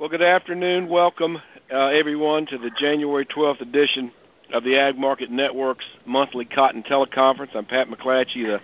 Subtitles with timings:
[0.00, 0.88] Well, good afternoon.
[0.88, 1.36] Welcome,
[1.70, 4.10] uh, everyone, to the January 12th edition
[4.50, 7.54] of the Ag Market Network's monthly cotton teleconference.
[7.54, 8.60] I'm Pat McClatchy, the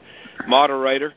[0.49, 1.13] moderator.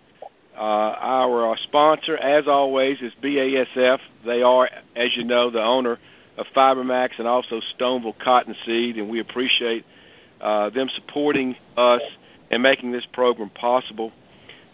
[0.58, 4.00] Uh, our uh, sponsor, as always, is BASF.
[4.26, 5.98] They are, as you know, the owner
[6.36, 9.86] of FiberMax and also Stoneville Cottonseed, and we appreciate
[10.42, 12.02] uh, them supporting us
[12.52, 14.12] and making this program possible.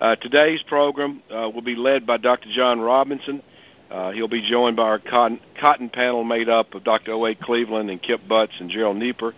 [0.02, 2.50] Uh, today's program uh, will be led by Dr.
[2.52, 3.44] John Robinson.
[3.92, 7.14] Uh, he'll be joined by our cotton, cotton panel made up of Dr.
[7.14, 7.36] O.A.
[7.36, 9.34] Cleveland and Kip Butts and Gerald Nieper.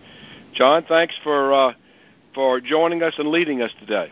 [0.54, 1.72] John, thanks for uh,
[2.34, 4.10] for joining us and leading us today.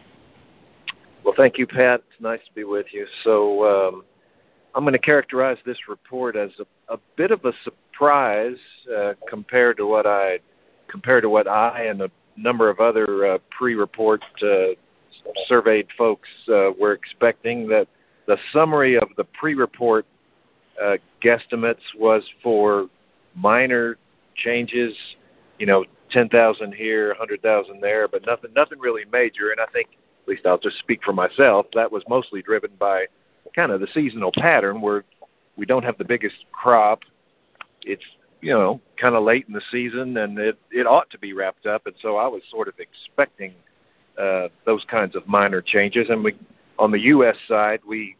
[1.25, 2.03] Well, thank you, Pat.
[2.11, 3.07] It's nice to be with you.
[3.25, 4.05] So, um,
[4.75, 8.59] I'm going to characterize this report as a, a bit of a surprise
[8.95, 10.39] uh, compared to what I
[10.89, 14.75] compared to what I and a number of other uh, pre-report uh,
[15.47, 17.69] surveyed folks uh, were expecting.
[17.69, 17.89] That
[18.27, 20.07] the summary of the pre-report
[20.83, 22.89] uh, guesstimates was for
[23.35, 23.99] minor
[24.35, 24.97] changes,
[25.59, 29.51] you know, 10,000 here, 100,000 there, but nothing nothing really major.
[29.51, 29.89] And I think,
[30.23, 33.07] at least I'll just speak for myself, that was mostly driven by
[33.55, 35.05] kind of the seasonal pattern where
[35.57, 37.03] we don't have the biggest crop.
[37.83, 38.05] It's
[38.41, 41.67] you know kind of late in the season, and it it ought to be wrapped
[41.67, 41.87] up.
[41.87, 43.55] And so I was sort of expecting
[44.19, 46.09] uh, those kinds of minor changes.
[46.09, 46.37] And we
[46.79, 47.37] on the U.S.
[47.49, 48.17] side, we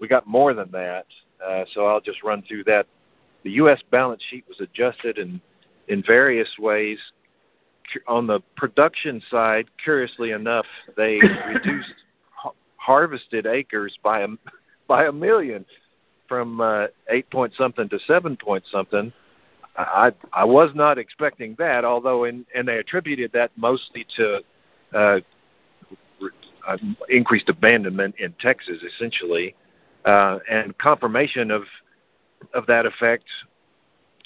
[0.00, 1.06] we got more than that.
[1.46, 2.86] Uh, so I'll just run through that.
[3.42, 3.82] The U.S.
[3.90, 5.40] balance sheet was adjusted in
[5.88, 6.98] in various ways.
[8.08, 11.92] On the production side, curiously enough, they reduced
[12.76, 14.28] harvested acres by a
[14.88, 15.64] by a million
[16.28, 19.12] from uh, eight point something to seven point something.
[19.76, 24.40] I I was not expecting that, although in and they attributed that mostly to
[24.94, 25.20] uh,
[26.66, 26.78] uh,
[27.08, 29.54] increased abandonment in Texas, essentially,
[30.04, 31.64] uh, and confirmation of
[32.52, 33.24] of that effect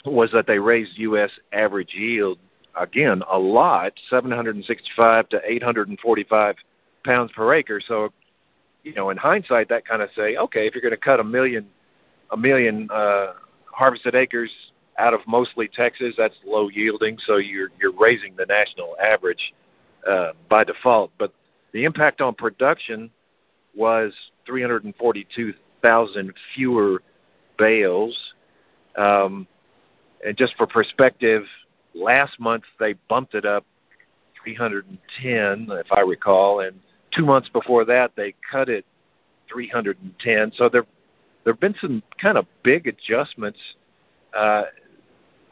[0.04, 1.30] was that they raised U.S.
[1.52, 2.38] average yield
[2.78, 6.56] again a lot, 765 to 845
[7.04, 7.80] pounds per acre.
[7.80, 8.12] So,
[8.82, 11.24] you know, in hindsight, that kind of say, okay, if you're going to cut a
[11.24, 11.66] million,
[12.30, 13.34] a million uh,
[13.72, 14.50] harvested acres
[14.98, 17.18] out of mostly Texas, that's low yielding.
[17.24, 19.54] So you're you're raising the national average
[20.06, 21.12] uh, by default.
[21.18, 21.32] But
[21.72, 23.10] the impact on production
[23.74, 24.12] was
[25.80, 27.02] 342,000 fewer
[27.58, 28.16] bales.
[28.96, 29.46] Um,
[30.24, 31.44] and just for perspective,
[31.94, 33.64] last month they bumped it up
[34.42, 36.78] 310, if I recall, and
[37.14, 38.84] two months before that they cut it
[39.52, 40.52] 310.
[40.56, 40.84] So there
[41.44, 43.58] there have been some kind of big adjustments.
[44.36, 44.64] Uh,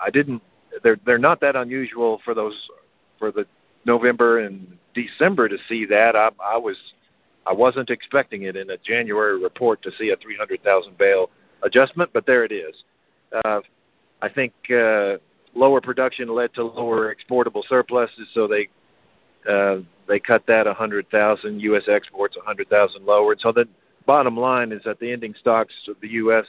[0.00, 0.42] I didn't.
[0.82, 2.68] They're they're not that unusual for those
[3.18, 3.46] for the
[3.84, 6.16] November and December to see that.
[6.16, 6.76] I, I was
[7.46, 11.30] I wasn't expecting it in a January report to see a 300,000 bale
[11.62, 12.84] adjustment, but there it is.
[13.44, 13.60] Uh,
[14.20, 15.16] I think uh,
[15.54, 18.68] lower production led to lower exportable surpluses, so they
[19.48, 21.84] uh, they cut that 100,000 U.S.
[21.88, 23.36] exports 100,000 lower.
[23.38, 23.68] So the
[24.04, 26.44] bottom line is that the ending stocks of the U.S.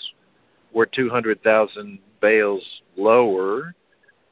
[0.73, 3.75] were 200,000 bales lower,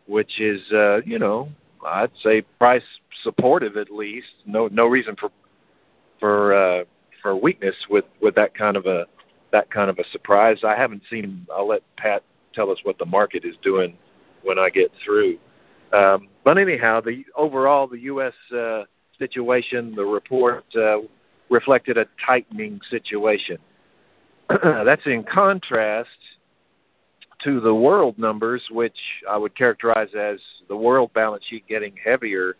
[0.07, 1.49] which is uh, you know
[1.85, 2.83] I'd say price
[3.23, 4.33] supportive at least.
[4.45, 5.29] No no reason for
[6.19, 6.83] for uh,
[7.21, 9.05] for weakness with with that kind of a
[9.51, 10.59] that kind of a surprise.
[10.63, 11.45] I haven't seen.
[11.53, 13.97] I'll let Pat tell us what the market is doing
[14.43, 15.37] when I get through.
[15.93, 18.33] Um, but anyhow, the overall the U.S.
[18.55, 18.83] Uh,
[19.17, 20.99] situation, the report uh,
[21.49, 23.57] reflected a tightening situation.
[24.63, 26.09] That's in contrast
[27.43, 28.97] to the world numbers, which
[29.29, 32.55] I would characterize as the world balance sheet getting heavier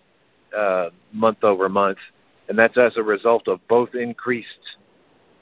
[0.56, 1.98] uh, month over month,
[2.48, 4.78] and that's as a result of both increased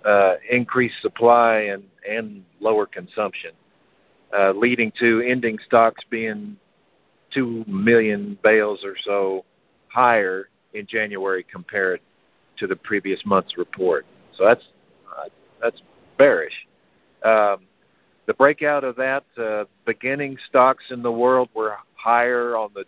[0.05, 3.51] uh, increased supply and and lower consumption,
[4.37, 6.57] uh, leading to ending stocks being
[7.33, 9.45] two million bales or so
[9.87, 12.01] higher in January compared
[12.57, 14.05] to the previous month's report.
[14.35, 14.63] So that's
[15.09, 15.29] uh,
[15.61, 15.81] that's
[16.17, 16.67] bearish.
[17.23, 17.61] Um,
[18.25, 22.85] the breakout of that, uh, beginning stocks in the world were higher on the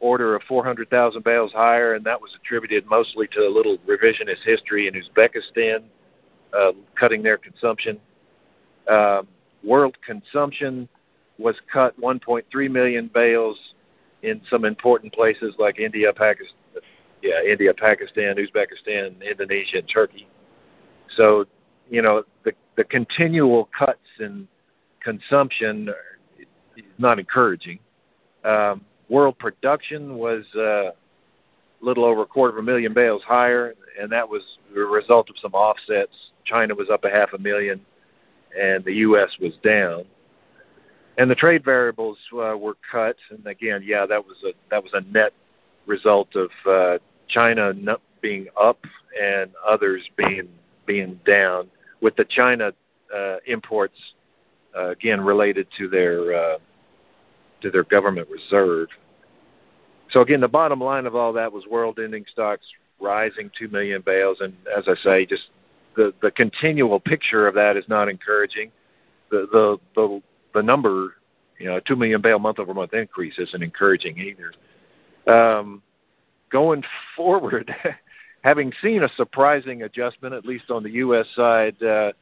[0.00, 4.88] order of 400,000 bales higher, and that was attributed mostly to a little revisionist history
[4.88, 5.84] in Uzbekistan,
[6.56, 7.98] uh, cutting their consumption.
[8.88, 9.28] Um,
[9.62, 10.88] world consumption
[11.38, 13.58] was cut 1.3 million bales
[14.22, 16.56] in some important places like India, Pakistan,
[17.22, 20.28] yeah, India, Pakistan, Uzbekistan, Indonesia, and Turkey.
[21.16, 21.46] So,
[21.90, 24.48] you know, the the continual cuts in
[25.00, 25.90] consumption
[26.76, 27.78] is not encouraging.
[28.44, 30.92] Um, world production was uh, a
[31.80, 35.36] little over a quarter of a million bales higher, and that was the result of
[35.40, 36.30] some offsets.
[36.44, 37.80] China was up a half a million,
[38.58, 39.36] and the U.S.
[39.40, 40.04] was down.
[41.18, 43.16] and the trade variables uh, were cut.
[43.30, 45.32] And again, yeah, that was a that was a net
[45.86, 46.98] result of uh,
[47.28, 47.72] China
[48.20, 48.78] being up
[49.20, 50.48] and others being
[50.86, 51.68] being down,
[52.00, 52.72] with the China
[53.14, 53.98] uh, imports
[54.76, 56.58] uh, again related to their uh,
[57.62, 58.88] to their government reserve.
[60.10, 62.66] So again, the bottom line of all that was world ending stocks
[63.00, 65.50] rising two million bales, and as I say, just
[65.96, 68.70] the the continual picture of that is not encouraging.
[69.30, 70.22] The the the
[70.54, 71.14] the number,
[71.58, 74.52] you know, two million bale month over month increase isn't encouraging either.
[75.26, 75.82] Um,
[76.50, 76.84] going
[77.16, 77.74] forward,
[78.42, 81.26] having seen a surprising adjustment, at least on the U.S.
[81.34, 82.12] side, uh,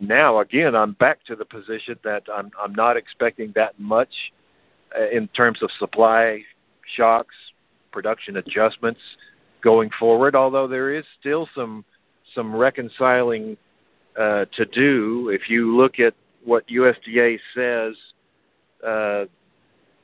[0.00, 4.32] now again I'm back to the position that I'm I'm not expecting that much
[4.98, 6.42] uh, in terms of supply
[6.96, 7.34] shocks,
[7.92, 9.00] production adjustments
[9.62, 10.34] going forward.
[10.34, 11.84] Although there is still some
[12.34, 13.56] some reconciling
[14.18, 15.30] uh, to do.
[15.32, 17.94] If you look at what USDA says,
[18.84, 19.24] uh,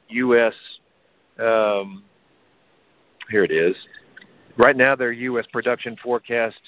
[0.08, 0.54] U.S.
[1.38, 2.04] Um,
[3.30, 3.74] here it is.
[4.56, 5.46] Right now, their U.S.
[5.52, 6.60] production forecast,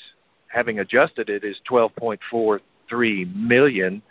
[0.49, 4.03] having adjusted it, is 12.4 three million,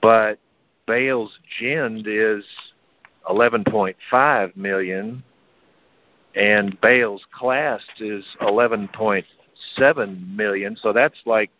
[0.00, 0.38] but
[0.86, 2.44] bales ginned is
[3.28, 5.22] 11.5 million,
[6.34, 10.76] and bales classed is 11.7 million.
[10.76, 11.50] So that's like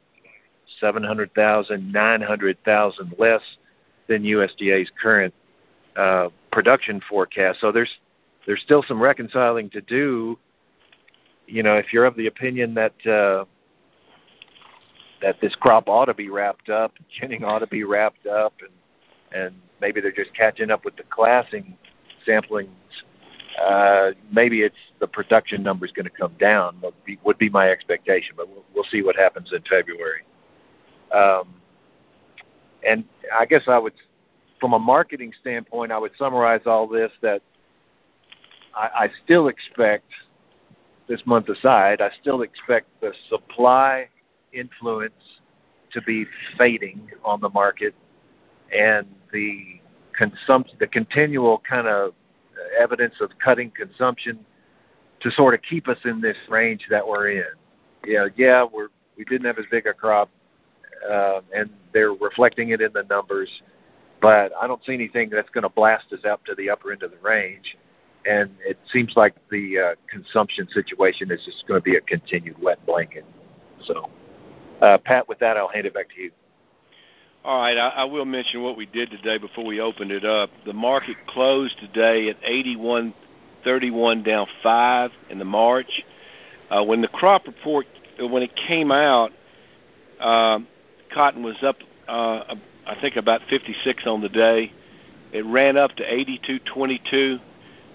[0.80, 3.42] 700,000, 900,000 less
[4.08, 5.32] than USDA's current
[5.96, 7.60] uh, production forecast.
[7.60, 7.90] So there's
[8.46, 10.38] there's still some reconciling to do.
[11.46, 13.44] You know, if you're of the opinion that uh,
[15.22, 18.70] that this crop ought to be wrapped up, ginning ought to be wrapped up, and
[19.32, 21.76] and maybe they're just catching up with the classing
[22.26, 22.68] samplings.
[23.60, 26.76] Uh, maybe it's the production number is going to come down.
[26.82, 30.22] Would be, would be my expectation, but we'll, we'll see what happens in February.
[31.12, 31.54] Um,
[32.86, 33.04] and
[33.36, 33.92] I guess I would,
[34.60, 37.42] from a marketing standpoint, I would summarize all this that
[38.74, 40.10] I, I still expect
[41.08, 44.08] this month aside, I still expect the supply
[44.54, 45.40] influence
[45.92, 46.26] to be
[46.58, 47.94] fading on the market,
[48.76, 49.80] and the
[50.16, 52.14] consumption, the continual kind of
[52.78, 54.38] evidence of cutting consumption
[55.20, 57.44] to sort of keep us in this range that we're in.
[58.06, 60.28] Yeah, yeah, we're we didn't have as big a crop,
[61.08, 63.48] uh, and they're reflecting it in the numbers.
[64.20, 67.02] But I don't see anything that's going to blast us up to the upper end
[67.02, 67.76] of the range.
[68.26, 72.56] And it seems like the uh, consumption situation is just going to be a continued
[72.60, 73.24] wet blanket.
[73.84, 74.08] So.
[74.80, 76.30] Uh, Pat, with that, I'll hand it back to you.
[77.44, 80.50] All right, I, I will mention what we did today before we opened it up.
[80.64, 86.02] The market closed today at 81.31, down five in the March.
[86.70, 87.86] Uh, when the crop report,
[88.20, 89.30] uh, when it came out,
[90.20, 90.66] um,
[91.12, 91.76] cotton was up,
[92.08, 92.54] uh,
[92.86, 94.72] I think about 56 on the day.
[95.32, 97.40] It ran up to 82.22,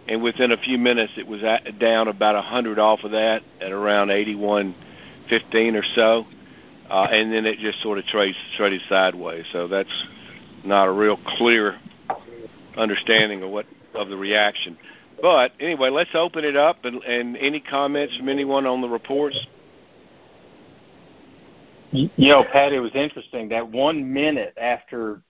[0.07, 3.71] and within a few minutes, it was at, down about 100 off of that at
[3.71, 6.25] around 81.15 or so
[6.89, 9.45] uh, and then it just sort of trades traded sideways.
[9.51, 10.05] So that's
[10.63, 11.79] not a real clear
[12.77, 14.77] understanding of what of the reaction.
[15.21, 19.37] But anyway, let's open it up and, and any comments from anyone on the reports.
[21.91, 25.21] You know, Pat, it was interesting that one minute after,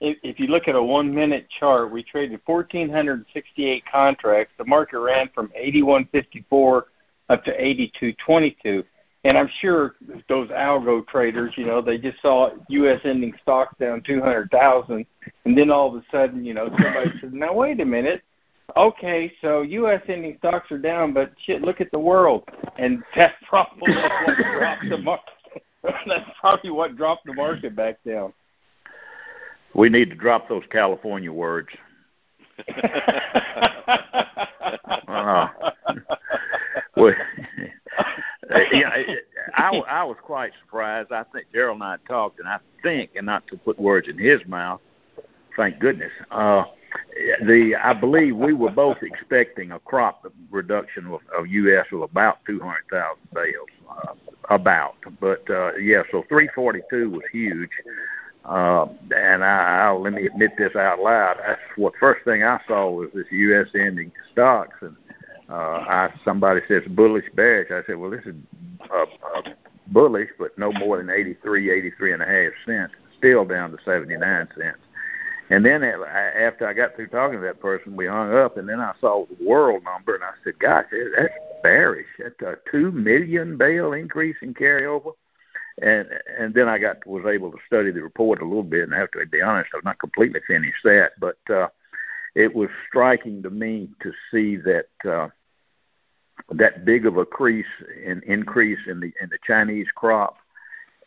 [0.00, 4.54] if, if you look at a one minute chart, we traded 1,468 contracts.
[4.58, 6.82] The market ran from 81.54
[7.28, 8.84] up to 82.22
[9.24, 9.96] and I'm sure
[10.28, 13.00] those algo traders, you know, they just saw U.S.
[13.04, 15.06] ending stocks down 200,000,
[15.44, 18.22] and then all of a sudden, you know, somebody said, "Now wait a minute,
[18.76, 20.02] okay, so U.S.
[20.08, 22.44] ending stocks are down, but shit, look at the world,"
[22.78, 25.32] and that's probably what dropped the market.
[26.06, 28.32] that's probably what dropped the market back down.
[29.74, 31.68] We need to drop those California words.
[35.08, 35.48] uh,
[36.96, 37.12] we,
[38.72, 38.90] yeah,
[39.54, 41.12] I, I was quite surprised.
[41.12, 44.18] I think Gerald and I talked, and I think, and not to put words in
[44.18, 44.80] his mouth,
[45.56, 46.12] thank goodness.
[46.30, 46.64] Uh,
[47.42, 51.86] the I believe we were both expecting a crop reduction of, of U.S.
[51.92, 54.14] of about 200,000 bales, uh,
[54.54, 54.96] about.
[55.20, 57.70] But uh, yeah, so 342 was huge.
[58.44, 61.36] Uh, and I, I'll let me admit this out loud.
[61.46, 63.68] That's what first thing I saw was this U.S.
[63.74, 64.96] ending stocks, and
[65.48, 67.70] uh, I somebody says bullish bearish.
[67.70, 68.34] I said, well, this is
[68.90, 69.42] uh, uh,
[69.88, 74.48] bullish, but no more than 83, 83 and a half cents, still down to 79
[74.56, 74.78] cents.
[75.50, 78.80] And then after I got through talking to that person, we hung up, and then
[78.80, 80.84] I saw the world number, and I said, "Gosh,
[81.16, 82.06] that's bearish.
[82.18, 85.14] That's a two million bale increase in carryover."
[85.82, 88.94] and and then I got was able to study the report a little bit, and
[88.94, 91.68] I have to be honest, I've not completely finished that, but uh,
[92.34, 95.28] it was striking to me to see that uh,
[96.50, 97.66] that big of a crease
[98.04, 100.38] in increase in the in the Chinese crop,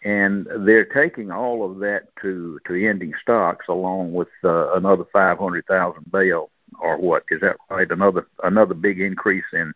[0.03, 6.12] and they're taking all of that to to ending stocks along with uh, another 500,000
[6.12, 7.89] bale or what is that right?
[7.89, 9.74] Another another big increase in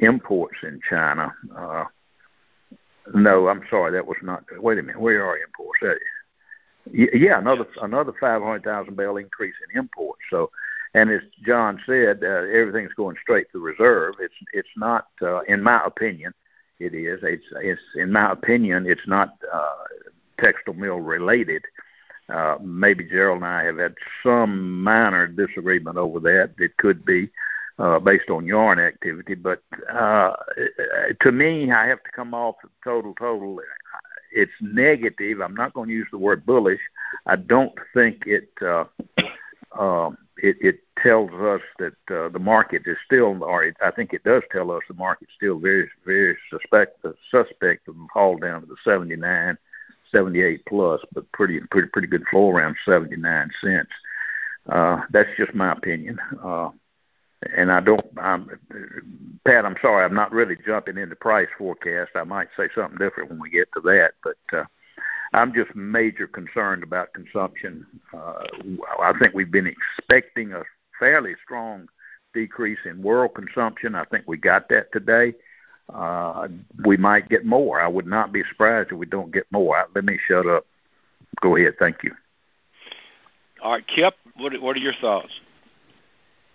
[0.00, 1.34] imports in China.
[1.56, 1.84] Uh,
[3.14, 4.44] no, I'm sorry, that was not.
[4.58, 5.80] Wait a minute, where are imports?
[5.82, 5.94] Uh,
[6.92, 10.20] yeah, another another 500,000 bale increase in imports.
[10.30, 10.50] So,
[10.94, 14.14] and as John said, uh, everything's going straight to reserve.
[14.20, 16.32] It's it's not, uh, in my opinion,
[16.78, 17.20] it is.
[17.22, 19.74] It's it's in my opinion, it's not uh,
[20.40, 21.64] textile mill related.
[22.28, 26.52] Uh, maybe Gerald and I have had some minor disagreement over that.
[26.58, 27.28] It could be
[27.78, 30.34] uh, based on yarn activity, but uh,
[31.20, 33.60] to me, I have to come off total total.
[34.32, 35.40] It's negative.
[35.40, 36.80] I'm not going to use the word bullish.
[37.26, 38.48] I don't think it.
[38.62, 38.84] Uh,
[39.76, 40.10] uh,
[40.44, 44.24] it, it tells us that uh, the market is still, or it, I think it
[44.24, 48.66] does tell us the market's still very, very suspect, uh, suspect of haul down to
[48.66, 49.56] the 79
[50.12, 53.90] 78 plus, but pretty pretty pretty good flow around 79 cents.
[54.68, 56.20] Uh, that's just my opinion.
[56.42, 56.70] Uh,
[57.56, 58.48] and I don't, I'm,
[59.44, 59.66] Pat.
[59.66, 62.12] I'm sorry, I'm not really jumping into price forecast.
[62.14, 64.64] I might say something different when we get to that, but uh,
[65.34, 67.86] I'm just major concerned about consumption.
[68.12, 68.44] Uh,
[69.00, 70.62] I think we've been expecting a
[70.98, 71.88] fairly strong
[72.32, 73.94] decrease in world consumption.
[73.94, 75.34] I think we got that today
[75.92, 76.48] uh,
[76.84, 77.80] we might get more.
[77.80, 79.84] I would not be surprised if we don't get more.
[79.94, 80.66] Let me shut up.
[81.40, 81.74] Go ahead.
[81.78, 82.12] Thank you.
[83.62, 84.14] All right, Kip.
[84.36, 85.32] What What are your thoughts?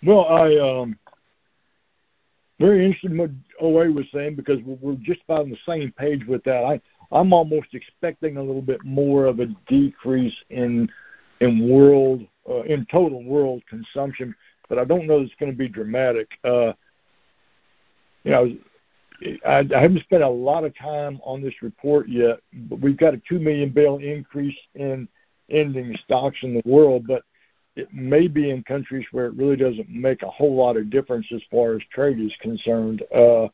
[0.02, 0.98] Well, I um
[2.58, 6.24] very interested in what OA was saying because we're just about on the same page
[6.26, 6.64] with that.
[6.64, 6.80] I
[7.12, 10.88] I'm almost expecting a little bit more of a decrease in
[11.40, 14.34] in world uh, in total world consumption,
[14.68, 16.30] but I don't know it's going to be dramatic.
[16.44, 16.72] Uh,
[18.24, 18.56] you know,
[19.46, 23.14] I, I haven't spent a lot of time on this report yet, but we've got
[23.14, 25.08] a two million barrel increase in
[25.50, 27.22] ending stocks in the world, but
[27.76, 31.26] it may be in countries where it really doesn't make a whole lot of difference
[31.34, 33.02] as far as trade is concerned.
[33.14, 33.48] Uh,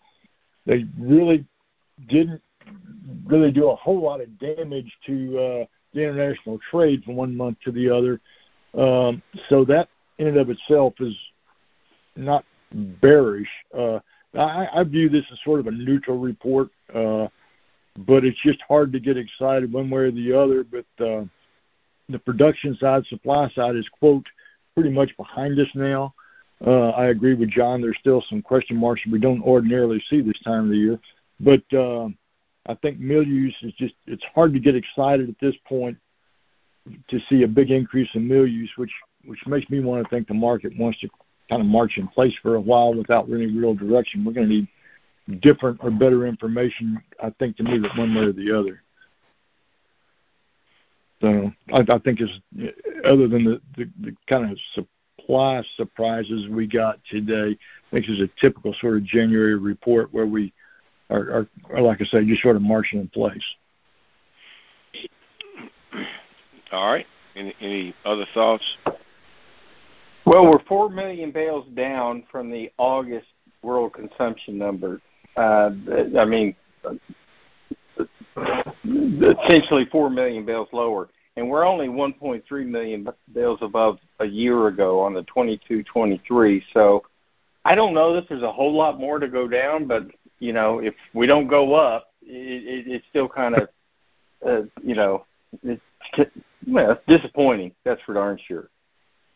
[0.67, 1.47] they really
[2.09, 2.43] didn't
[3.25, 7.59] really do a whole lot of damage to uh, the international trade from one month
[7.65, 8.21] to the other.
[8.77, 11.17] Um, so that in and of itself is
[12.15, 13.49] not bearish.
[13.77, 14.01] Uh,
[14.35, 17.29] I, I view this as sort of a neutral report, uh,
[17.99, 20.65] but it's just hard to get excited one way or the other.
[20.65, 21.25] But uh,
[22.09, 24.27] the production side, supply side is quote
[24.75, 26.15] pretty much behind us now.
[26.65, 27.81] Uh, I agree with John.
[27.81, 31.01] There's still some question marks we don't ordinarily see this time of the year,
[31.41, 32.09] but uh,
[32.69, 35.97] I think mill use is just it's hard to get excited at this point
[37.09, 38.93] to see a big increase in mill use, which
[39.25, 41.09] which makes me want to think the market wants to
[41.49, 44.25] kind of march in place for a while without any real direction.
[44.25, 48.23] We're going to need different or better information, I think, to move it one way
[48.23, 48.83] or the other.
[51.21, 52.33] So I, I think it's
[53.05, 58.21] other than the, the, the kind of supply surprises we got today, I think it's
[58.21, 60.53] a typical sort of January report where we
[61.11, 63.45] are, are, are like I say, just sort of marching in place.
[66.73, 67.07] All right.
[67.37, 68.65] Any, any other thoughts?
[70.25, 73.29] Well, we're 4 million bales down from the August
[73.63, 75.01] world consumption number.
[75.37, 75.71] Uh,
[76.19, 76.57] I mean,
[78.85, 81.09] essentially 4 million bales lower.
[81.37, 86.63] And we're only 1.3 million bales above a year ago on the 22-23.
[86.73, 87.05] So
[87.65, 90.07] I don't know that there's a whole lot more to go down, but
[90.39, 93.69] you know, if we don't go up, it, it, it's still kind of,
[94.47, 95.25] uh, you know,
[95.63, 95.83] it's,
[96.67, 97.73] well, it's disappointing.
[97.85, 98.71] That's for darn sure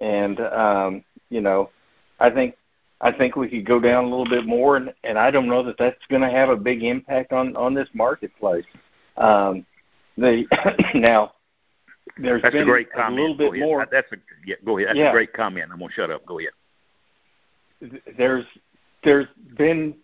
[0.00, 1.70] and um, you know,
[2.18, 2.56] I think
[3.00, 5.62] I think we could go down a little bit more, and, and I don't know
[5.62, 8.64] that that's going to have a big impact on on this marketplace.
[9.16, 9.66] Um,
[10.16, 10.44] the
[10.94, 11.32] now
[12.18, 13.18] there's that's been a great comment.
[13.18, 13.86] A little bit more.
[13.90, 14.88] That's a yeah, go ahead.
[14.88, 15.10] That's yeah.
[15.10, 15.70] a great comment.
[15.72, 16.24] I'm gonna shut up.
[16.26, 16.52] Go ahead.
[18.16, 18.44] There's
[19.04, 19.26] there's
[19.56, 19.94] been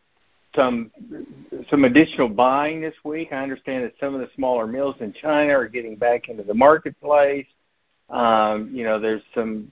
[0.56, 3.28] some additional buying this week.
[3.32, 6.54] I understand that some of the smaller mills in China are getting back into the
[6.54, 7.46] marketplace.
[8.10, 9.70] Um, you know, there's some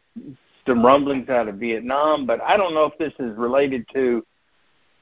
[0.67, 4.25] rumblings out of Vietnam, but I don't know if this is related to,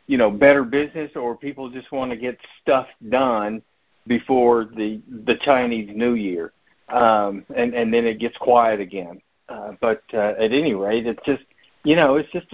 [0.06, 3.62] you know, better business or people just want to get stuff done
[4.06, 5.00] before the
[5.42, 6.52] Chinese New Year,
[6.88, 9.20] um, and then it gets quiet again.
[9.48, 11.44] Uh, but uh, at any rate, it's just
[11.84, 12.46] you know, it's just.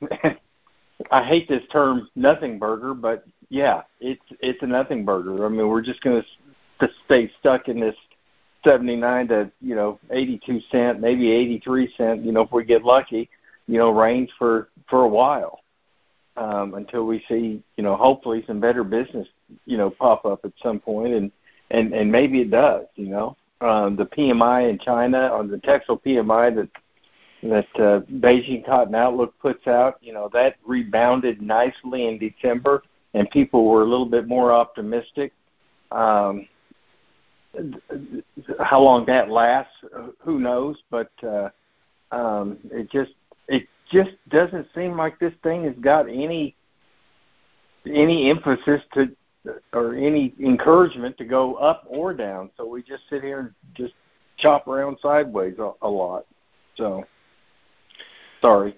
[1.10, 5.44] I hate this term nothing burger, but yeah, it's it's a nothing burger.
[5.44, 6.22] I mean, we're just going
[6.80, 7.96] to stay stuck in this
[8.64, 12.24] 79 to you know 82 cent, maybe 83 cent.
[12.24, 13.28] You know, if we get lucky,
[13.66, 15.60] you know, range for for a while
[16.36, 19.28] um, until we see you know hopefully some better business
[19.66, 21.32] you know pop up at some point, and
[21.70, 22.86] and and maybe it does.
[22.96, 26.68] You know, um, the PMI in China on the textile PMI that
[27.42, 32.82] that uh, Beijing Cotton Outlook puts out, you know, that rebounded nicely in December,
[33.14, 35.32] and people were a little bit more optimistic.
[35.90, 36.46] Um,
[38.60, 39.72] how long that lasts,
[40.18, 40.76] who knows?
[40.90, 41.48] But uh,
[42.12, 43.12] um, it just
[43.48, 46.54] it just doesn't seem like this thing has got any
[47.86, 49.10] any emphasis to
[49.72, 52.50] or any encouragement to go up or down.
[52.56, 53.94] So we just sit here and just
[54.36, 56.26] chop around sideways a, a lot.
[56.76, 57.04] So
[58.40, 58.76] sorry.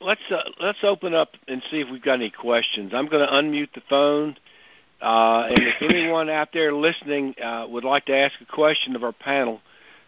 [0.00, 2.92] Let's uh, let's open up and see if we've got any questions.
[2.94, 4.36] I'm going to unmute the phone
[5.00, 9.04] uh, and if anyone out there listening uh, would like to ask a question of
[9.04, 9.60] our panel,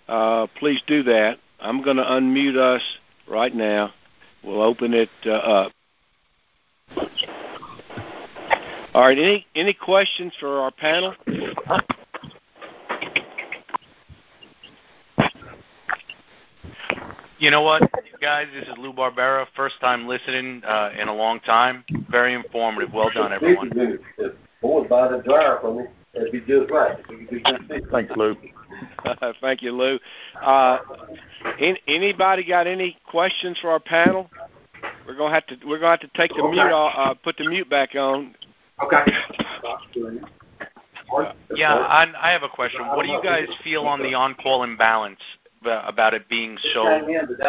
[0.08, 1.38] uh, please do that.
[1.60, 2.82] I'm going to unmute us
[3.28, 3.92] right now.
[4.42, 5.72] We'll open it uh, up.
[8.92, 9.16] All right.
[9.16, 11.14] Any any questions for our panel?
[17.38, 17.82] You know what,
[18.20, 18.46] guys?
[18.54, 19.46] This is Lou Barbera.
[19.56, 21.84] First time listening uh, in a long time.
[22.10, 22.92] Very informative.
[22.92, 23.70] Well done, everyone
[24.60, 25.84] boy, buy the dryer for me.
[26.12, 26.98] That'd be just right.
[27.90, 28.36] Thanks, Lou.
[29.40, 29.98] Thank you, Lou.
[30.40, 30.78] Uh,
[31.58, 34.30] in, anybody got any questions for our panel?
[35.06, 36.50] We're gonna have to we're gonna have to take the okay.
[36.50, 38.34] mute off, uh, put the mute back on.
[38.82, 39.12] Okay.
[41.54, 42.86] Yeah, I, I have a question.
[42.86, 45.20] What do you guys feel on the on-call imbalance?
[45.62, 46.84] About it being so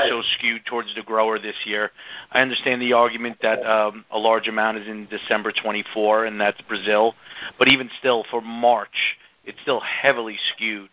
[0.10, 1.91] so skewed towards the grower this year.
[2.32, 6.60] I understand the argument that um, a large amount is in December 24, and that's
[6.68, 7.15] Brazil.
[7.58, 10.89] But even still, for March, it's still heavily skewed.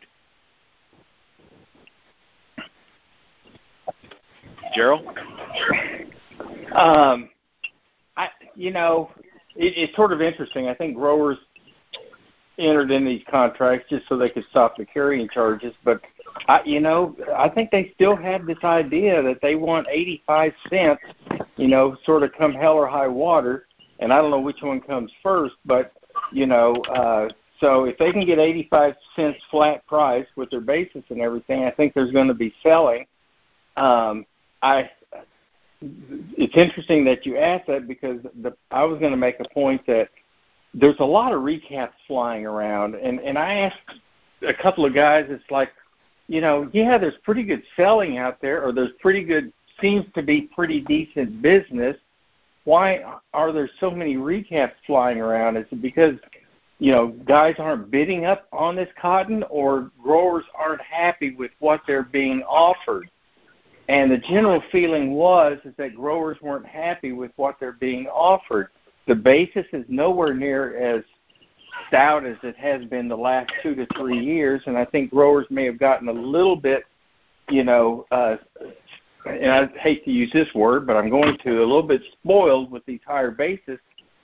[4.75, 5.07] Gerald,
[6.75, 7.31] um,
[8.17, 9.11] I you know
[9.57, 10.69] it, it's sort of interesting.
[10.69, 11.39] I think growers
[12.59, 16.01] entered in these contracts just so they could stop the carrying charges, but
[16.49, 21.03] I, you know, I think they still have this idea that they want 85 cents,
[21.57, 23.67] you know, sort of come hell or high water.
[24.01, 25.93] And I don't know which one comes first, but
[26.33, 27.29] you know, uh,
[27.61, 31.71] so if they can get 85 cents flat price with their basis and everything, I
[31.71, 33.07] think there's going to be selling.
[33.77, 34.27] Um,
[34.63, 34.91] I
[35.81, 39.87] it's interesting that you asked that because the, I was going to make a point
[39.87, 40.09] that
[40.75, 44.01] there's a lot of recaps flying around, and and I asked
[44.47, 45.27] a couple of guys.
[45.29, 45.71] It's like
[46.29, 50.23] you know, yeah, there's pretty good selling out there, or there's pretty good, seems to
[50.23, 51.97] be pretty decent business.
[52.65, 55.57] Why are there so many recaps flying around?
[55.57, 56.17] Is it because,
[56.79, 61.81] you know, guys aren't bidding up on this cotton, or growers aren't happy with what
[61.87, 63.11] they're being offered?
[63.89, 68.69] And the general feeling was is that growers weren't happy with what they're being offered.
[69.07, 71.03] The basis is nowhere near as
[71.89, 75.47] stout as it has been the last two to three years, and I think growers
[75.51, 76.85] may have gotten a little bit,
[77.49, 78.37] you know, uh,
[79.27, 82.71] and I hate to use this word, but I'm going to a little bit spoiled
[82.71, 83.79] with these higher bases,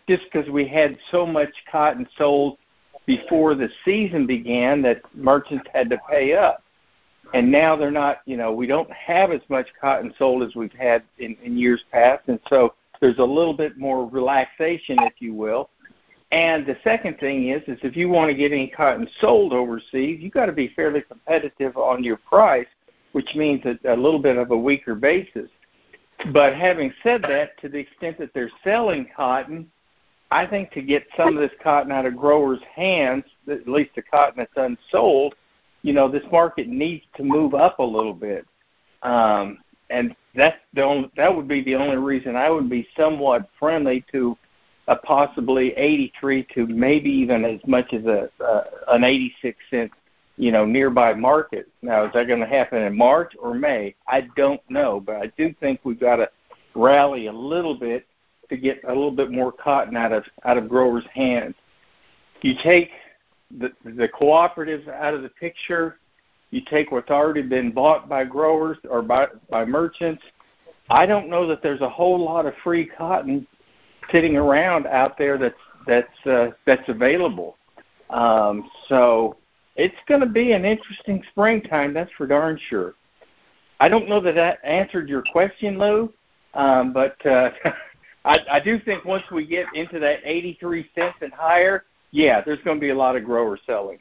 [0.08, 2.58] just because we had so much cotton sold
[3.06, 6.62] before the season began that merchants had to pay up.
[7.32, 10.72] And now they're not, you know, we don't have as much cotton sold as we've
[10.72, 15.34] had in, in years past, and so there's a little bit more relaxation, if you
[15.34, 15.68] will
[16.34, 20.18] and the second thing is, is if you want to get any cotton sold overseas,
[20.20, 22.66] you've got to be fairly competitive on your price,
[23.12, 25.48] which means a, a little bit of a weaker basis.
[26.32, 29.70] But having said that, to the extent that they're selling cotton,
[30.32, 34.02] I think to get some of this cotton out of growers' hands, at least the
[34.02, 35.36] cotton that's unsold,
[35.82, 38.44] you know, this market needs to move up a little bit.
[39.04, 43.48] Um, and that's the only, that would be the only reason I would be somewhat
[43.56, 44.36] friendly to
[45.04, 48.28] possibly 83 to maybe even as much as a
[48.88, 49.90] an 86 cent,
[50.36, 51.68] you know, nearby market.
[51.82, 53.94] Now, is that going to happen in March or May?
[54.06, 56.28] I don't know, but I do think we've got to
[56.74, 58.06] rally a little bit
[58.50, 61.54] to get a little bit more cotton out of out of growers' hands.
[62.42, 62.90] You take
[63.58, 65.96] the the cooperatives out of the picture.
[66.50, 70.22] You take what's already been bought by growers or by by merchants.
[70.90, 73.46] I don't know that there's a whole lot of free cotton
[74.10, 75.54] sitting around out there that's
[75.86, 77.56] that's uh, that's available.
[78.10, 79.36] Um, so
[79.76, 82.94] it's going to be an interesting springtime, that's for darn sure.
[83.80, 86.12] I don't know that that answered your question, Lou,
[86.54, 87.50] um, but uh,
[88.24, 92.60] I, I do think once we get into that 83 cents and higher, yeah, there's
[92.60, 93.98] going to be a lot of growers selling.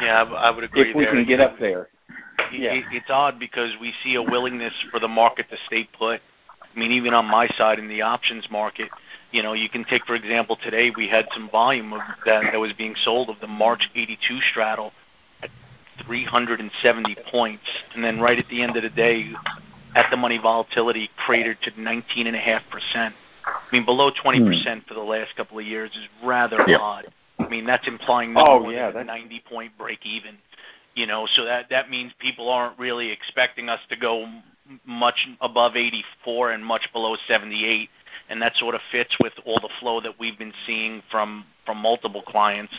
[0.00, 0.90] Yeah, I, I would agree.
[0.90, 1.14] If we there.
[1.14, 1.88] can get up there.
[2.52, 2.74] Yeah.
[2.74, 6.20] It, it's odd because we see a willingness for the market to stay put.
[6.76, 8.90] I mean, even on my side in the options market,
[9.32, 12.58] you know, you can take for example today we had some volume of that that
[12.60, 14.92] was being sold of the March 82 straddle
[15.42, 15.50] at
[16.06, 19.32] 370 points, and then right at the end of the day,
[19.94, 23.14] at the money volatility cratered to 19.5 percent.
[23.46, 24.88] I mean, below 20 percent hmm.
[24.88, 26.76] for the last couple of years is rather Yeah.
[26.78, 27.06] odd.
[27.38, 30.36] I mean, that's implying no Oh, more yeah, than a that's- 90 point break even.
[30.94, 34.26] You know, so that that means people aren't really expecting us to go
[34.84, 37.88] much above 84 and much below 78,
[38.28, 41.78] and that sort of fits with all the flow that we've been seeing from from
[41.78, 42.72] multiple clients.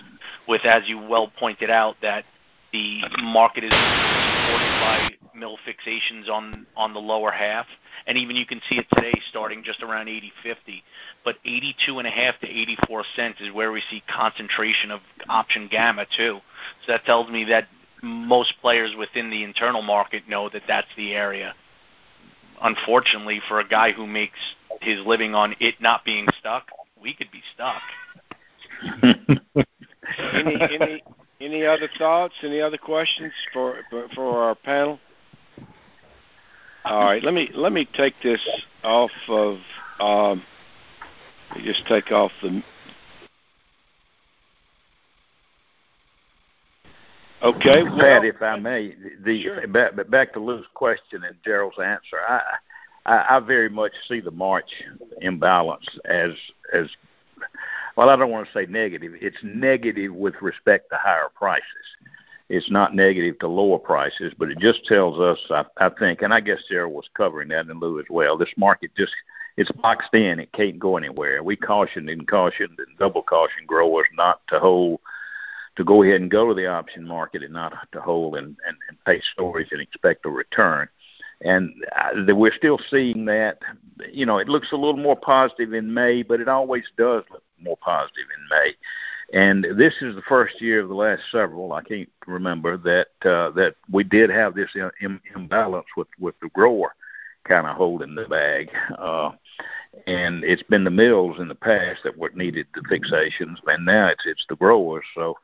[0.48, 2.26] With, as you well pointed out, that
[2.72, 7.66] the market is supported by mill fixations on on the lower half,
[8.06, 10.82] and even you can see it today starting just around 80.50.
[11.24, 15.68] But 82 and a half to 84 cents is where we see concentration of option
[15.70, 16.40] gamma too.
[16.86, 17.68] So that tells me that
[18.04, 21.54] most players within the internal market know that that's the area.
[22.62, 24.40] Unfortunately, for a guy who makes
[24.82, 26.68] his living on it not being stuck,
[27.02, 27.82] we could be stuck.
[30.34, 31.04] any any
[31.40, 32.34] any other thoughts?
[32.44, 33.76] Any other questions for
[34.16, 35.00] for, our panel?
[36.86, 38.42] All right, let me let me take this
[38.84, 39.58] off of.
[40.00, 40.44] Um,
[41.64, 42.64] just take off the.
[47.44, 49.68] Okay, well, Pat, if I may, the Sure.
[49.68, 52.42] back, back to Lou's question and Gerald's answer, I,
[53.06, 54.70] I I very much see the March
[55.22, 56.32] imbalance as
[56.74, 56.88] as
[57.96, 58.10] well.
[58.10, 59.14] I don't want to say negative.
[59.22, 61.64] It's negative with respect to higher prices.
[62.50, 66.34] It's not negative to lower prices, but it just tells us, I, I think, and
[66.34, 68.38] I guess Gerald was covering that and Lou as well.
[68.38, 69.14] This market just
[69.58, 70.40] it's boxed in.
[70.40, 71.44] It can't go anywhere.
[71.44, 75.02] We cautioned and cautioned and double cautioned growers not to hold
[75.78, 78.78] to go ahead and go to the option market and not to hold and, and,
[78.90, 80.88] and pay storage and expect a return.
[81.42, 83.60] And uh, we're still seeing that.
[84.12, 87.44] You know, it looks a little more positive in May, but it always does look
[87.62, 88.74] more positive in May.
[89.34, 91.74] And this is the first year of the last several.
[91.74, 96.50] I can't remember that uh, that we did have this Im- imbalance with with the
[96.50, 96.96] grower
[97.44, 98.70] kind of holding the bag.
[98.98, 99.32] Uh,
[100.06, 104.08] and it's been the mills in the past that were needed the fixations, and now
[104.08, 105.06] it's it's the growers.
[105.14, 105.38] So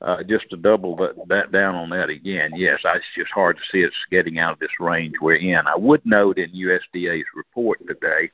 [0.00, 3.62] uh, just to double that, that down on that again, yes, it's just hard to
[3.70, 5.66] see us getting out of this range we're in.
[5.66, 8.30] I would note in USDA's report today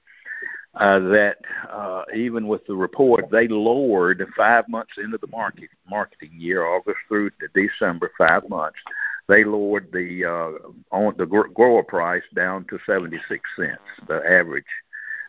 [0.75, 1.39] uh, that
[1.71, 6.99] uh, even with the report, they lowered five months into the market marketing year, August
[7.09, 8.79] through to December, five months.
[9.27, 14.65] They lowered the uh, on the grower price down to 76 cents, the average,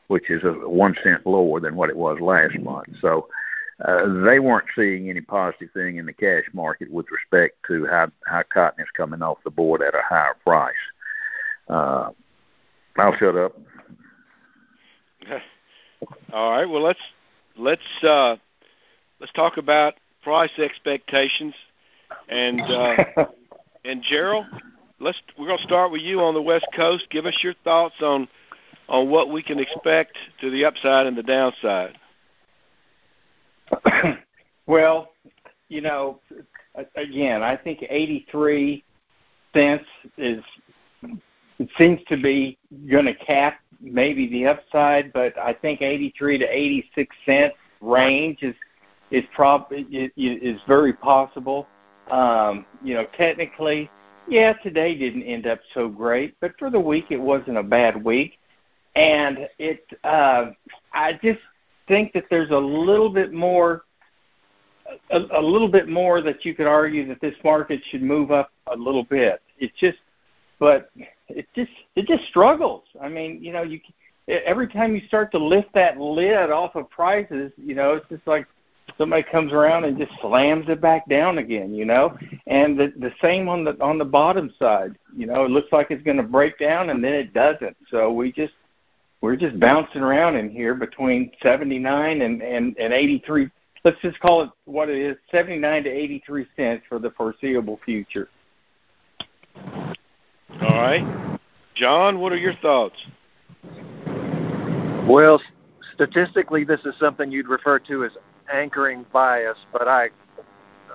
[0.07, 2.89] which is a one cent lower than what it was last month.
[2.99, 3.29] So
[3.83, 8.07] uh, they weren't seeing any positive thing in the cash market with respect to how
[8.25, 10.73] how cotton is coming off the board at a higher price.
[11.67, 12.09] Uh,
[12.97, 13.59] I'll shut up.
[16.33, 16.69] All right.
[16.69, 16.99] Well, let's
[17.57, 18.37] let's uh,
[19.19, 21.53] let's talk about price expectations,
[22.29, 22.95] and uh,
[23.85, 24.45] and Gerald,
[25.01, 27.07] let's we're going to start with you on the West Coast.
[27.09, 28.29] Give us your thoughts on
[28.87, 31.97] on what we can expect to the upside and the downside.
[34.67, 35.11] well,
[35.69, 36.19] you know,
[36.95, 38.83] again, I think 83
[39.53, 39.85] cents
[40.17, 40.43] is
[41.57, 42.57] it seems to be
[42.89, 48.55] going to cap maybe the upside, but I think 83 to 86 cent range is
[49.11, 51.67] is prob is, is very possible.
[52.09, 53.89] Um, you know, technically,
[54.27, 58.03] yeah, today didn't end up so great, but for the week it wasn't a bad
[58.03, 58.39] week,
[58.95, 60.51] and it uh,
[60.93, 61.39] I just
[61.87, 63.83] think that there's a little bit more
[65.11, 68.51] a, a little bit more that you could argue that this market should move up
[68.67, 69.41] a little bit.
[69.57, 69.97] It's just,
[70.59, 70.91] but
[71.27, 72.83] it just it just struggles.
[73.01, 73.79] I mean, you know, you
[74.27, 78.25] every time you start to lift that lid off of prices, you know, it's just
[78.27, 78.47] like
[78.97, 82.17] somebody comes around and just slams it back down again, you know.
[82.47, 85.87] And the the same on the on the bottom side, you know, it looks like
[85.89, 87.75] it's going to break down and then it doesn't.
[87.89, 88.53] So we just
[89.25, 93.49] we're just bouncing around in here between 79 and and and 83
[93.83, 98.29] let's just call it what it is 79 to 83 cents for the foreseeable future.
[99.55, 99.79] All
[100.61, 101.39] right.
[101.73, 102.95] John what are your thoughts?
[105.07, 105.41] Well
[105.95, 108.11] statistically this is something you'd refer to as
[108.53, 110.07] anchoring bias but i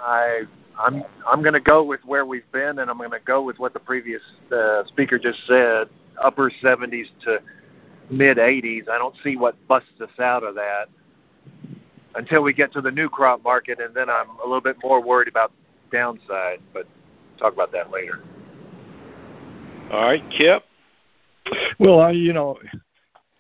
[0.03, 0.43] i
[0.79, 3.59] i'm i'm going to go with where we've been and i'm going to go with
[3.59, 5.89] what the previous uh, speaker just said
[6.23, 7.41] upper 70s to
[8.11, 10.89] mid 80s i don't see what busts us out of that
[12.15, 15.03] until we get to the new crop market, and then I'm a little bit more
[15.03, 15.53] worried about
[15.93, 16.87] downside, but
[17.39, 18.21] talk about that later.
[19.91, 20.65] All right, Kip.
[21.79, 22.59] Well, I you know,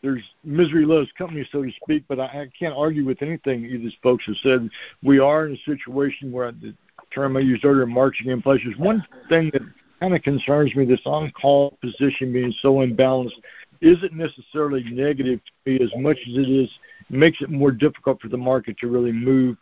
[0.02, 3.78] there's misery loves company, so to speak, but I, I can't argue with anything either
[3.78, 4.68] these folks have said.
[5.02, 6.74] We are in a situation where the
[7.14, 9.62] term I used earlier, marching inflation, is one thing that
[10.00, 10.84] kind of concerns me.
[10.84, 13.32] This on-call position being so imbalanced
[13.80, 16.70] isn't necessarily negative to me as much as it is
[17.08, 19.56] makes it more difficult for the market to really move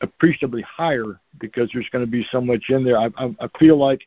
[0.00, 2.98] appreciably higher because there's going to be so much in there.
[2.98, 4.02] I, I, I feel like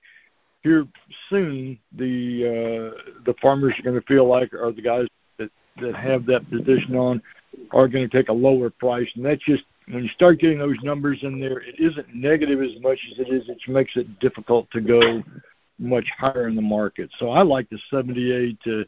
[0.64, 0.88] here
[1.30, 5.08] soon the uh, the farmers are going to feel like, or the guys
[5.38, 7.22] that that have that position on,
[7.72, 10.78] are going to take a lower price, and that's just when you start getting those
[10.82, 13.50] numbers in there, it isn't negative as much as it is.
[13.50, 15.22] It makes it difficult to go
[15.80, 17.10] much higher in the market.
[17.20, 18.86] So I like the 78 to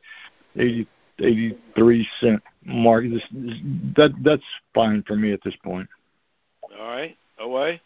[0.56, 0.88] 80,
[1.19, 3.06] 83 cent mark.
[3.06, 3.24] This,
[3.95, 4.43] that that's
[4.74, 5.88] fine for me at this point.
[6.80, 7.80] All right, OA.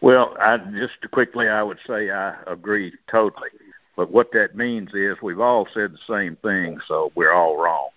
[0.00, 3.50] Well, I just quickly, I would say I agree totally.
[3.96, 7.88] But what that means is we've all said the same thing, so we're all wrong.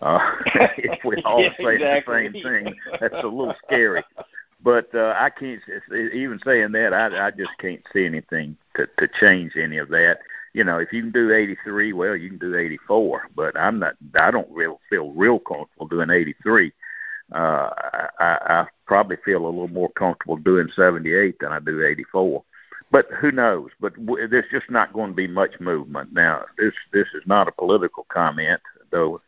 [0.00, 0.18] Uh,
[0.78, 2.28] if we all yeah, say exactly.
[2.28, 4.02] the same thing, that's a little scary.
[4.62, 5.60] But uh, I can't
[5.92, 6.92] even saying that.
[6.92, 10.20] I I just can't see anything to to change any of that.
[10.52, 13.28] You know, if you can do 83, well, you can do 84.
[13.34, 13.94] But I'm not.
[14.18, 16.72] I don't real feel real comfortable doing 83
[17.32, 17.70] uh,
[18.18, 22.42] I, I probably feel a little more comfortable doing 78 than I do 84.
[22.90, 23.70] But who knows?
[23.80, 26.44] But w- there's just not going to be much movement now.
[26.58, 29.20] This this is not a political comment, though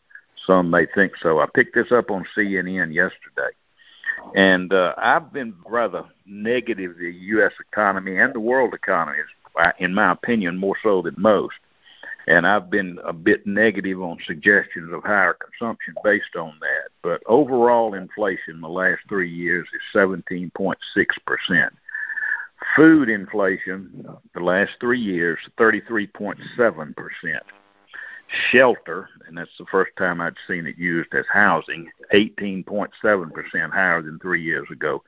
[0.47, 1.39] some may think so.
[1.39, 3.55] I picked this up on CNN yesterday,
[4.35, 7.53] and uh, I've been rather negative the U.S.
[7.61, 9.19] economy and the world economy,
[9.79, 11.55] in my opinion, more so than most
[12.27, 16.91] and I've been a bit negative on suggestions of higher consumption based on that.
[17.03, 20.77] But overall inflation the last three years is 17.6
[21.27, 21.73] percent.
[22.77, 27.43] Food inflation the last three years 33.7 percent.
[28.51, 34.03] Shelter, and that's the first time I'd seen it used as housing, 18.7 percent higher
[34.03, 35.03] than three years ago.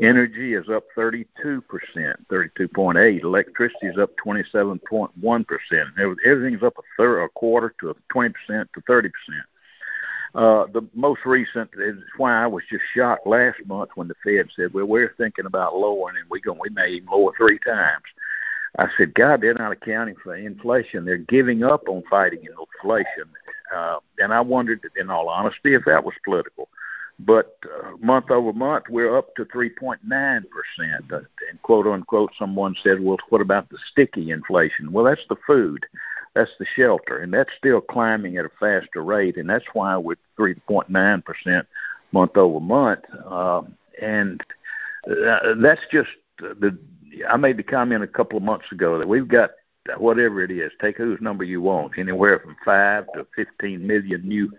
[0.00, 1.24] Energy is up 32%,
[1.68, 3.22] 32.8.
[3.22, 6.16] Electricity is up 27.1%.
[6.24, 9.10] Everything's up a third, a quarter to 20% to 30%.
[10.34, 14.48] Uh, the most recent is why I was just shocked last month when the Fed
[14.56, 18.02] said, "Well, we're thinking about lowering, and we going we may even lower three times."
[18.78, 21.04] I said, "God, they're not accounting for inflation.
[21.04, 23.30] They're giving up on fighting inflation."
[23.74, 26.68] Uh, and I wondered, in all honesty, if that was political
[27.18, 30.00] but uh, month over month we're up to 3.9
[30.50, 31.12] percent.
[31.12, 35.36] Uh, and quote unquote, someone said, "Well, what about the sticky inflation?" Well, that's the
[35.46, 35.86] food,
[36.34, 40.16] that's the shelter, and that's still climbing at a faster rate, and that's why we're
[40.38, 41.66] 3.9 percent
[42.12, 43.04] month over month.
[43.24, 43.62] Uh,
[44.00, 44.42] and
[45.08, 46.76] uh, that's just the.
[47.28, 49.50] I made the comment a couple of months ago that we've got
[49.98, 54.50] whatever it is, take whose number you want, anywhere from five to 15 million new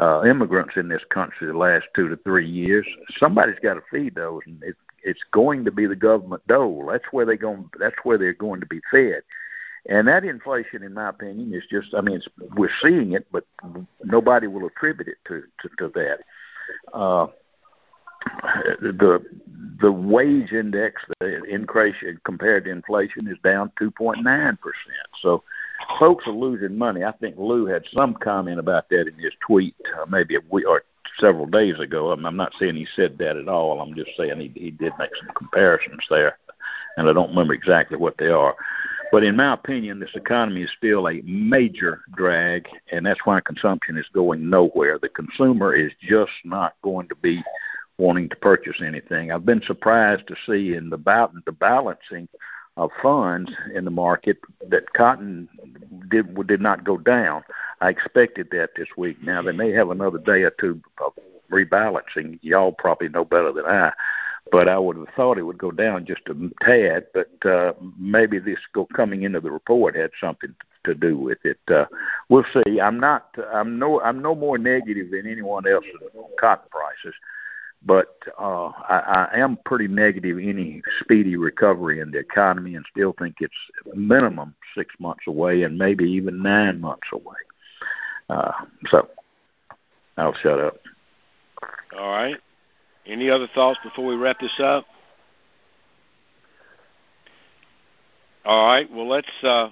[0.00, 2.86] uh, immigrants in this country the last two to three years.
[3.18, 6.86] Somebody's got to feed those, and it, it's going to be the government dole.
[6.90, 7.68] That's where they going.
[7.78, 9.22] That's where they're going to be fed.
[9.88, 13.44] And that inflation, in my opinion, is just—I mean, it's, we're seeing it, but
[14.04, 16.18] nobody will attribute it to to, to that.
[16.94, 17.26] Uh,
[18.80, 19.22] the
[19.80, 25.08] the wage index, the increase compared to inflation, is down 2.9 percent.
[25.20, 25.42] So,
[25.98, 27.04] folks are losing money.
[27.04, 30.66] I think Lou had some comment about that in his tweet, uh, maybe a week
[30.68, 30.84] or
[31.18, 32.12] several days ago.
[32.12, 33.80] I'm, I'm not saying he said that at all.
[33.80, 36.38] I'm just saying he, he did make some comparisons there,
[36.96, 38.54] and I don't remember exactly what they are.
[39.10, 43.98] But in my opinion, this economy is still a major drag, and that's why consumption
[43.98, 44.98] is going nowhere.
[44.98, 47.42] The consumer is just not going to be
[48.02, 49.30] wanting to purchase anything.
[49.30, 52.28] I've been surprised to see in the ba- the balancing
[52.76, 54.38] of funds in the market
[54.68, 55.48] that cotton
[56.10, 57.44] did did not go down.
[57.80, 59.22] I expected that this week.
[59.22, 61.12] Now they may have another day or two of
[61.50, 62.38] rebalancing.
[62.42, 63.92] Y'all probably know better than I,
[64.50, 66.34] but I would have thought it would go down just a
[66.64, 67.06] tad.
[67.14, 71.60] But uh, maybe this go coming into the report had something to do with it.
[71.68, 71.84] Uh,
[72.28, 72.80] we'll see.
[72.80, 73.28] I'm not.
[73.52, 74.00] I'm no.
[74.00, 75.84] I'm no more negative than anyone else
[76.16, 77.14] on cotton prices
[77.84, 83.14] but uh, I, I am pretty negative any speedy recovery in the economy and still
[83.18, 83.54] think it's
[83.94, 87.36] minimum six months away and maybe even nine months away.
[88.30, 88.52] Uh,
[88.88, 89.08] so
[90.16, 90.76] I'll shut up.
[91.98, 92.36] All right.
[93.06, 94.86] Any other thoughts before we wrap this up?
[98.44, 98.90] All right.
[98.90, 99.70] Well, let's uh,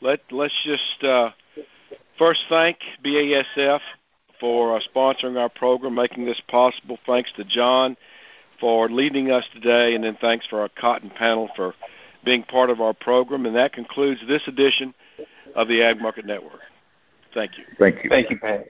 [0.00, 1.30] let let's just uh,
[2.18, 3.80] first thank BASF
[4.40, 6.98] for uh, sponsoring our program, making this possible.
[7.06, 7.96] Thanks to John
[8.58, 11.74] for leading us today, and then thanks for our cotton panel for
[12.24, 13.46] being part of our program.
[13.46, 14.94] And that concludes this edition
[15.54, 16.60] of the Ag Market Network.
[17.34, 17.64] Thank you.
[17.78, 18.10] Thank you.
[18.10, 18.66] Thank you, Pat.